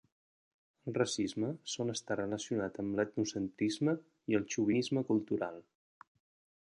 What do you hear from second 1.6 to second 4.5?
sol estar relacionat amb l'etnocentrisme i el